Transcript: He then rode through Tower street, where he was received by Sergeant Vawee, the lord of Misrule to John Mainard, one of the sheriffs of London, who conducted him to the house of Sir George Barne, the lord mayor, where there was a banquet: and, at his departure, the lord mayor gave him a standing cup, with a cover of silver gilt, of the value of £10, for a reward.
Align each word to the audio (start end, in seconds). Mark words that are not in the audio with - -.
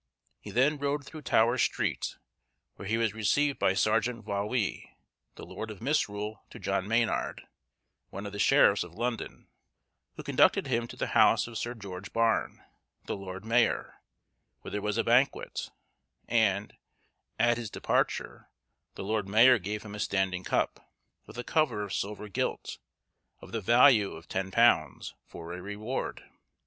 He 0.39 0.49
then 0.49 0.79
rode 0.79 1.05
through 1.05 1.21
Tower 1.21 1.59
street, 1.59 2.17
where 2.73 2.87
he 2.87 2.97
was 2.97 3.13
received 3.13 3.59
by 3.59 3.75
Sergeant 3.75 4.25
Vawee, 4.25 4.95
the 5.35 5.45
lord 5.45 5.69
of 5.69 5.79
Misrule 5.79 6.43
to 6.49 6.57
John 6.57 6.87
Mainard, 6.87 7.43
one 8.09 8.25
of 8.25 8.31
the 8.31 8.39
sheriffs 8.39 8.83
of 8.83 8.95
London, 8.95 9.47
who 10.15 10.23
conducted 10.23 10.65
him 10.65 10.87
to 10.87 10.95
the 10.95 11.09
house 11.13 11.45
of 11.45 11.55
Sir 11.55 11.75
George 11.75 12.11
Barne, 12.11 12.63
the 13.05 13.15
lord 13.15 13.45
mayor, 13.45 14.01
where 14.61 14.71
there 14.71 14.81
was 14.81 14.97
a 14.97 15.03
banquet: 15.03 15.69
and, 16.27 16.73
at 17.37 17.57
his 17.57 17.69
departure, 17.69 18.49
the 18.95 19.03
lord 19.03 19.29
mayor 19.29 19.59
gave 19.59 19.83
him 19.83 19.93
a 19.93 19.99
standing 19.99 20.43
cup, 20.43 20.89
with 21.27 21.37
a 21.37 21.43
cover 21.43 21.83
of 21.83 21.93
silver 21.93 22.27
gilt, 22.27 22.79
of 23.39 23.51
the 23.51 23.61
value 23.61 24.13
of 24.13 24.27
£10, 24.27 25.13
for 25.27 25.53
a 25.53 25.61
reward. 25.61 26.23